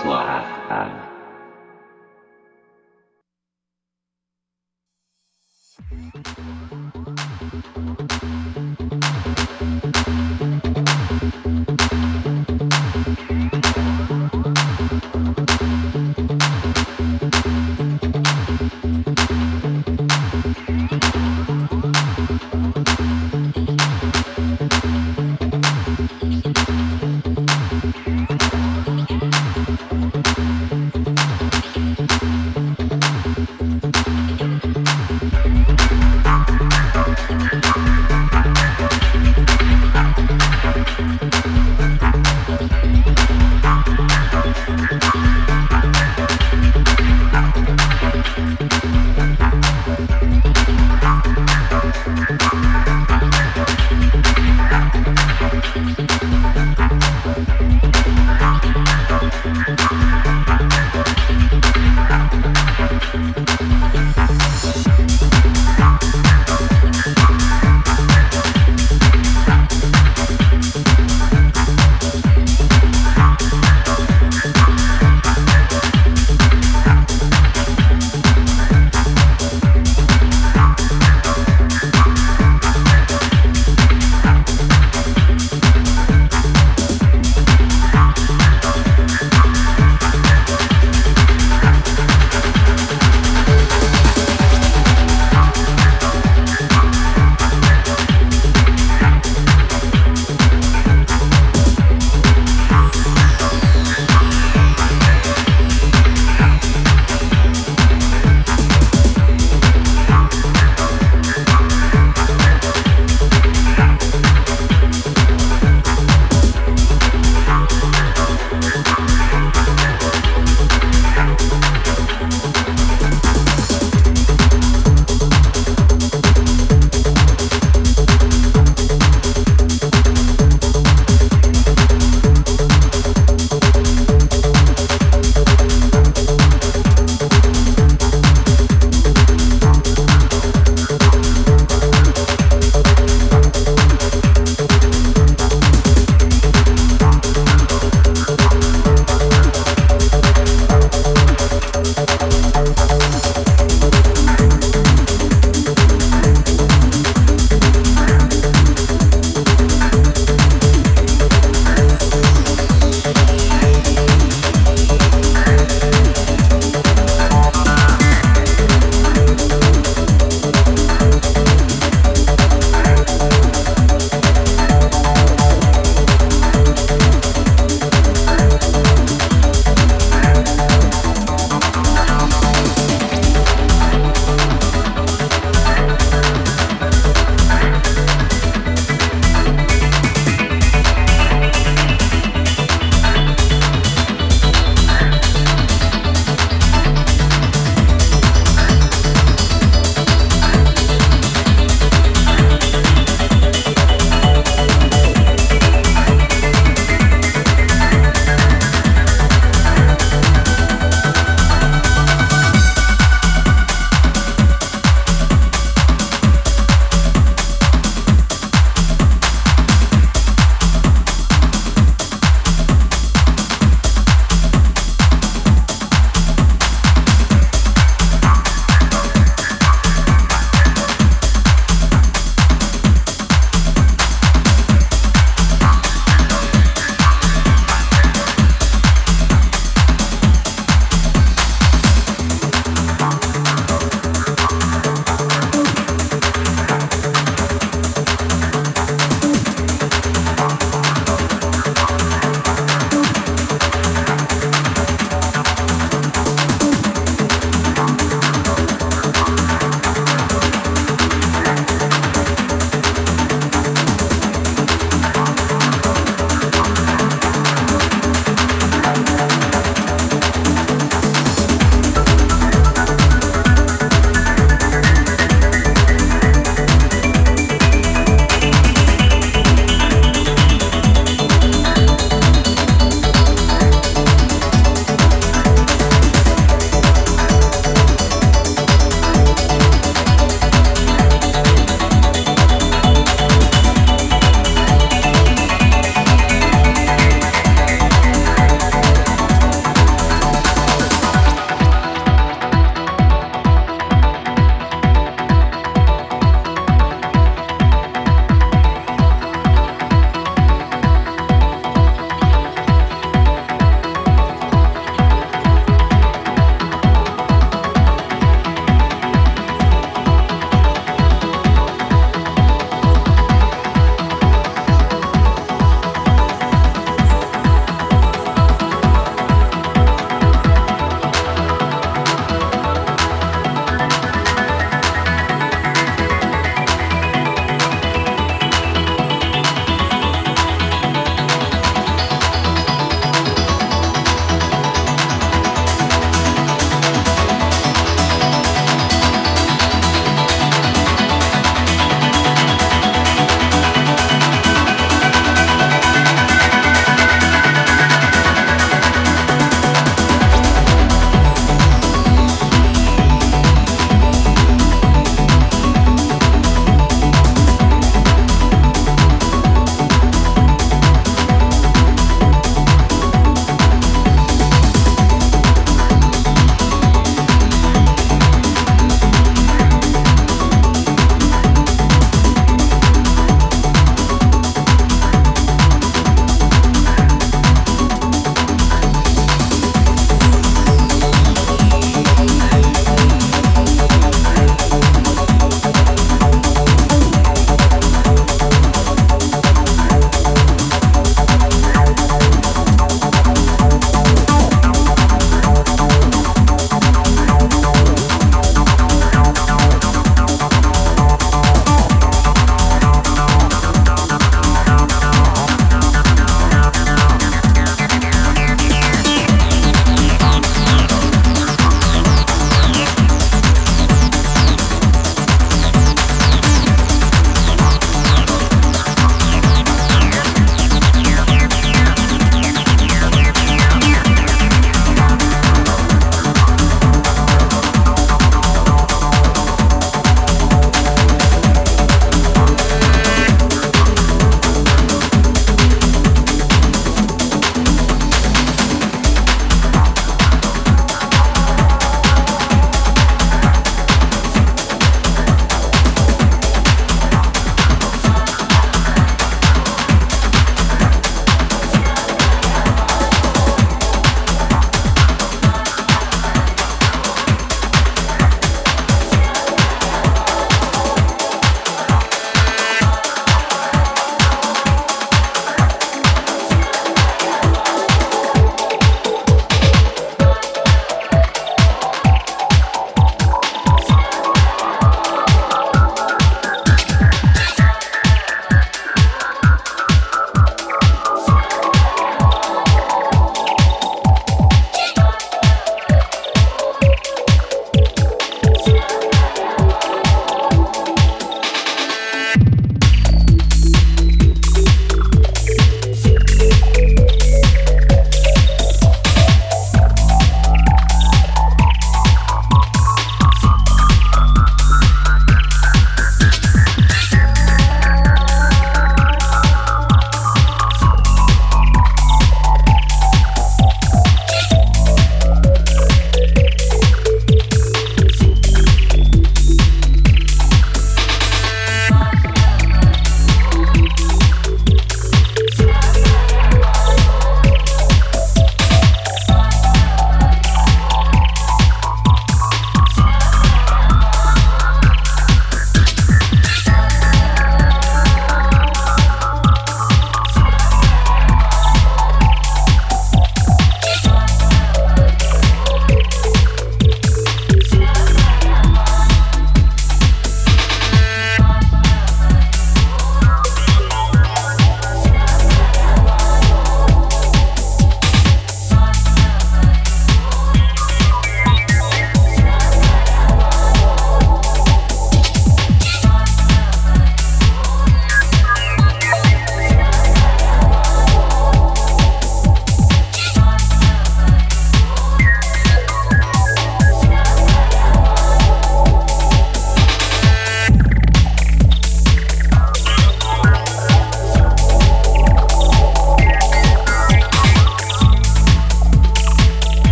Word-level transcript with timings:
suara 0.00 0.40
Ah. 0.70 0.99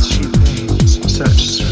Such 0.00 1.69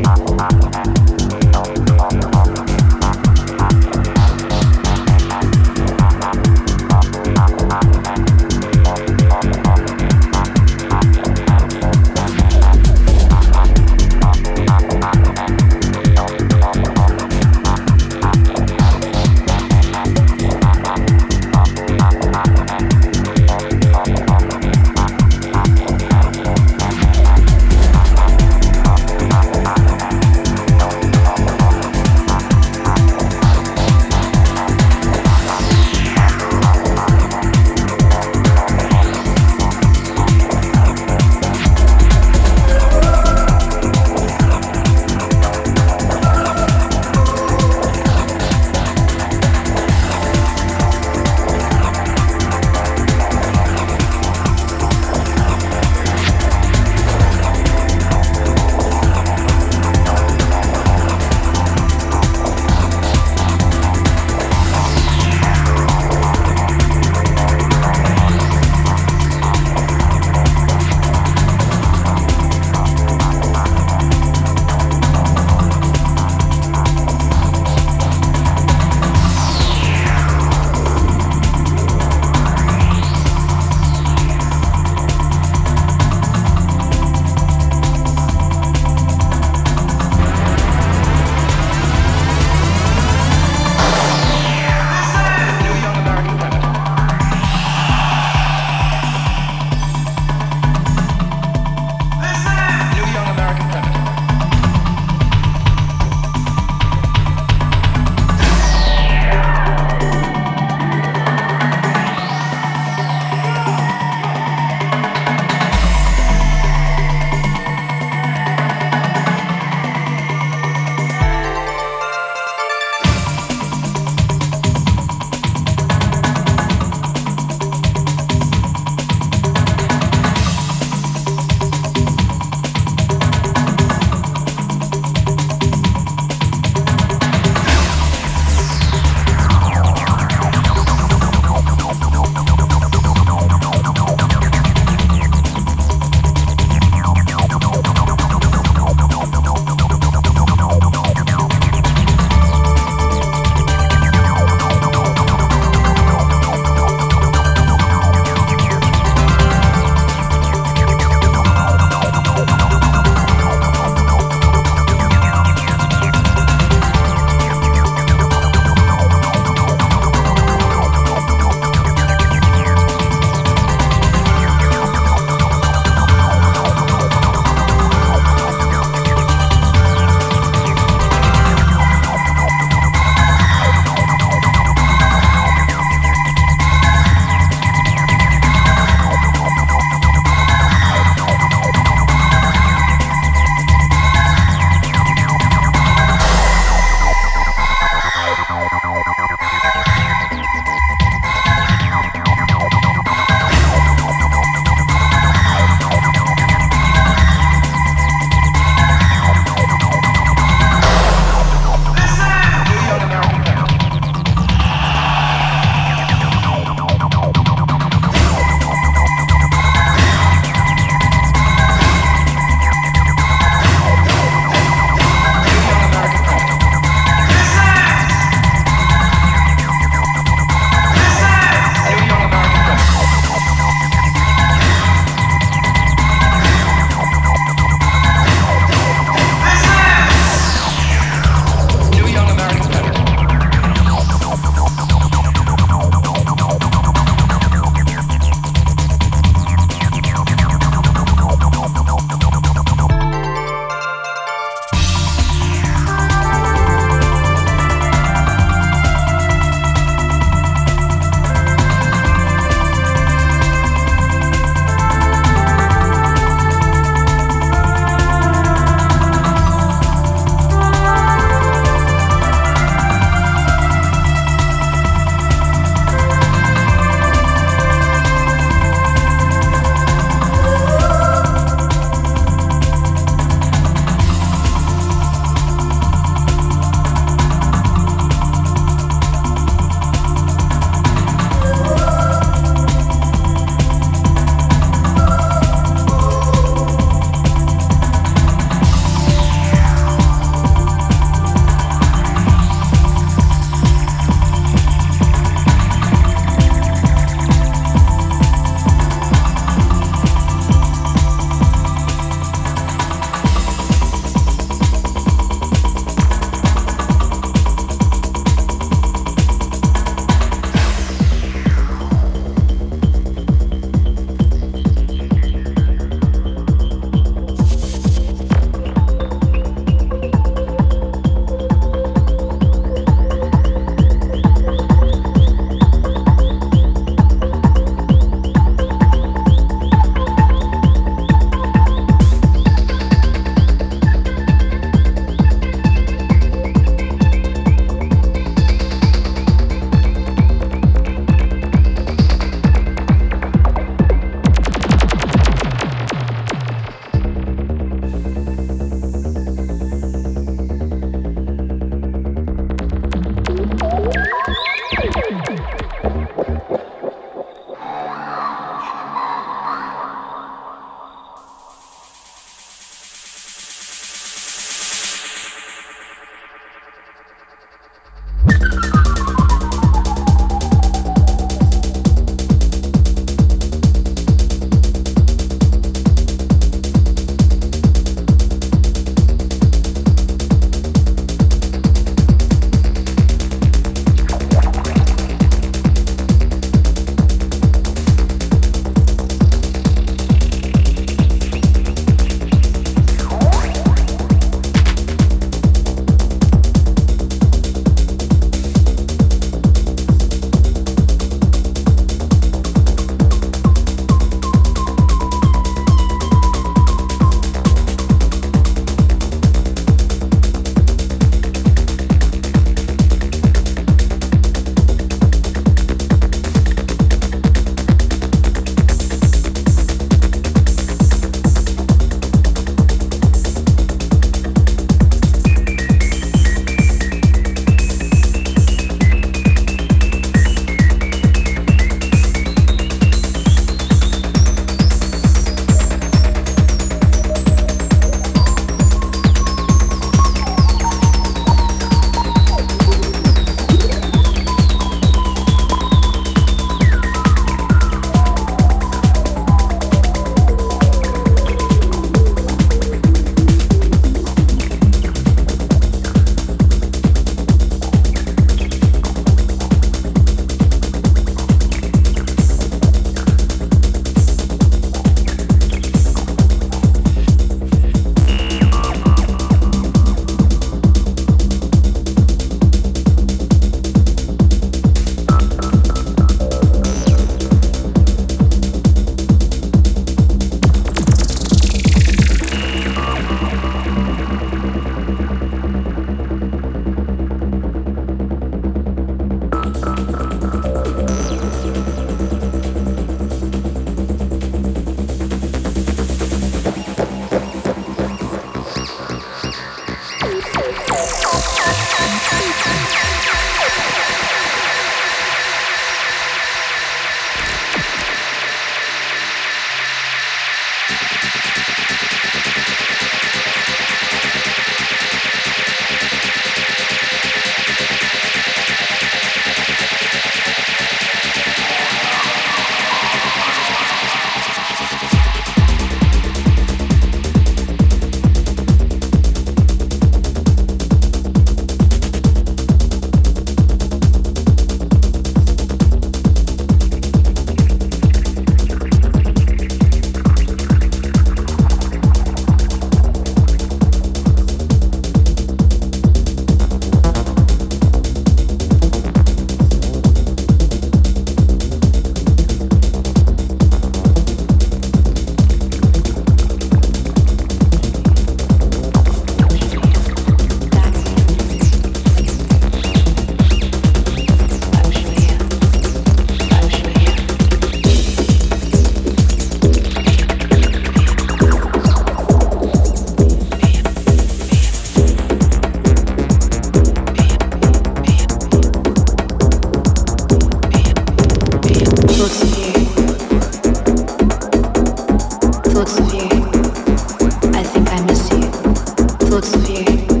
Thoughts 599.11 599.33
of 599.35 599.49
you. 599.49 600.00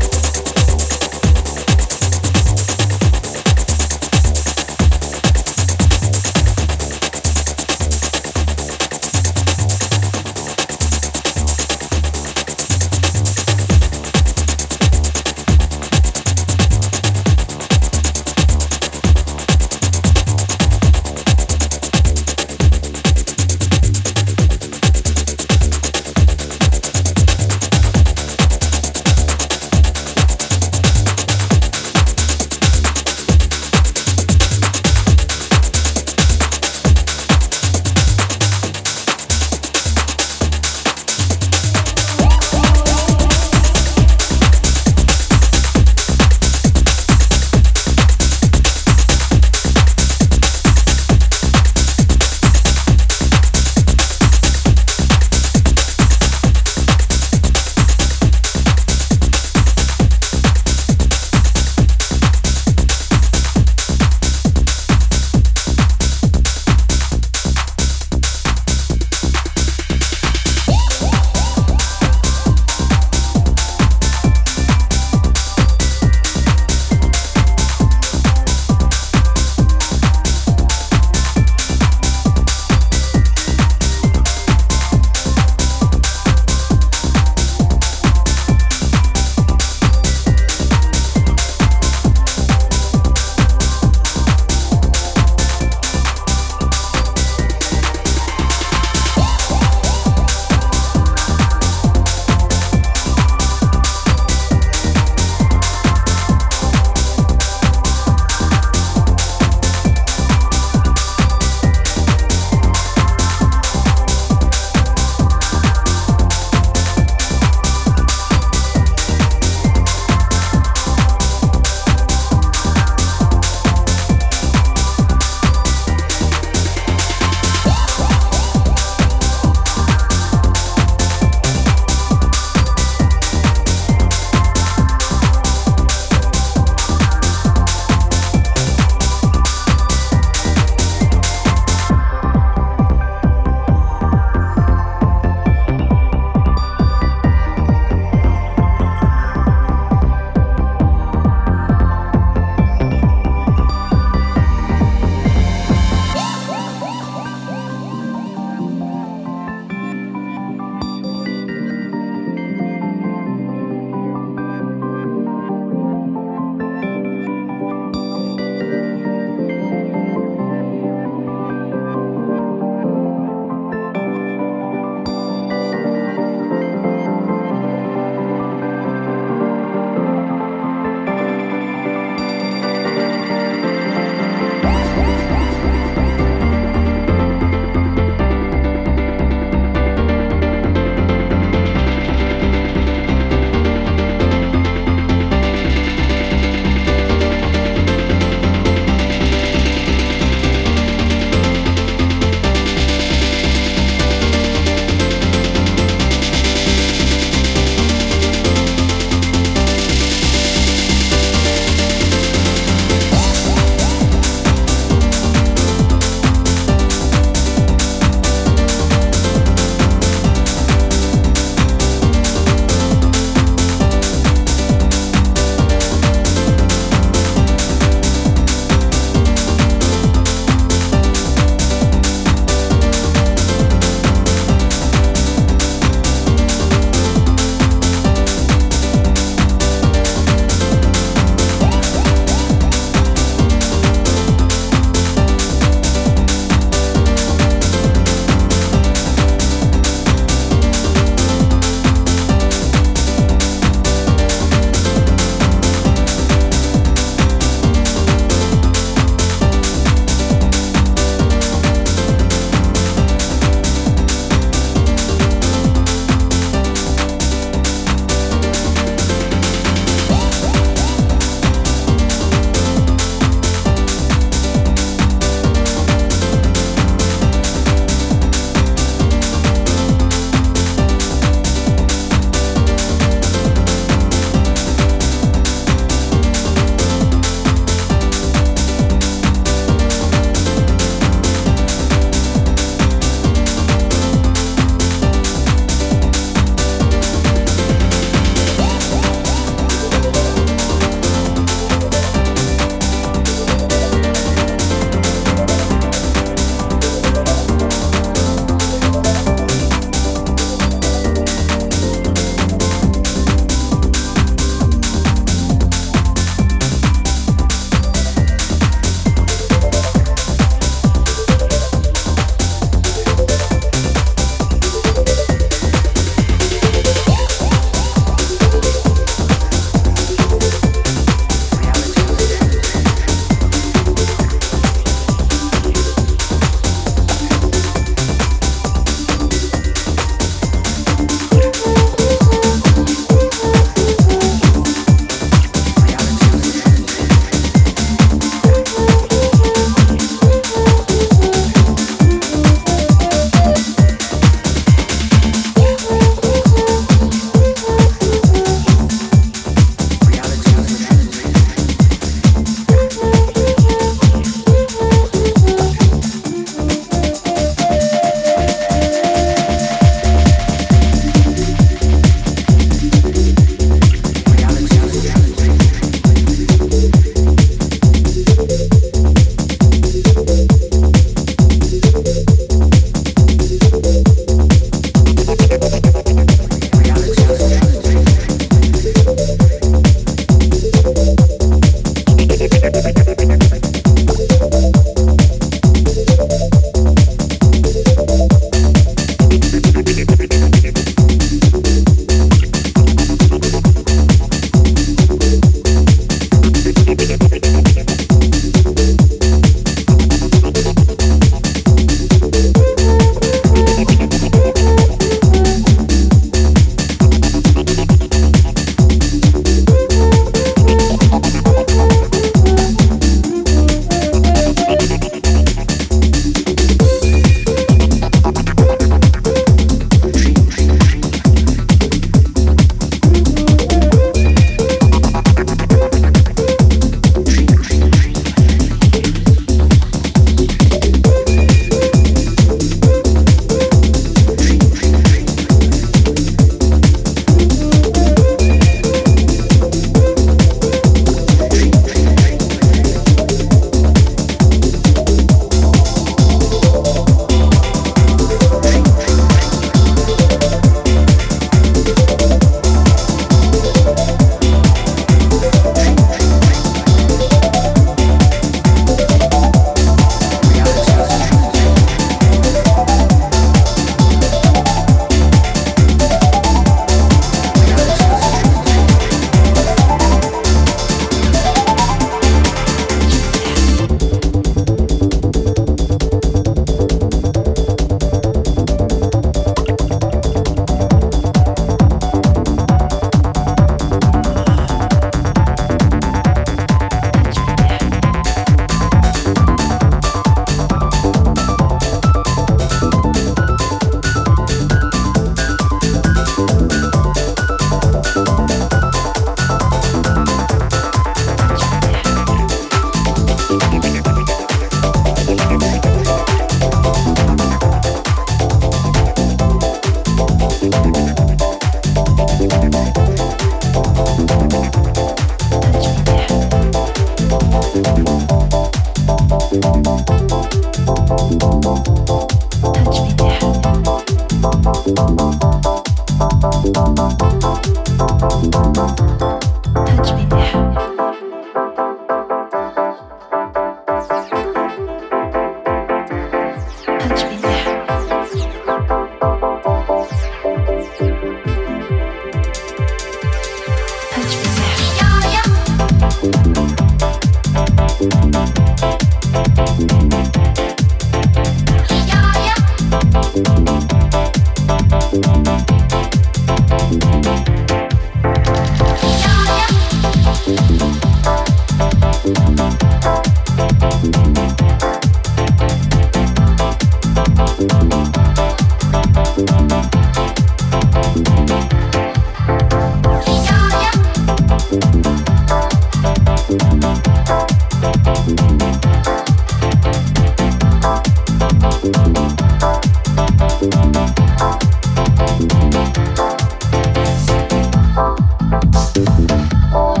Oh 599.73 600.00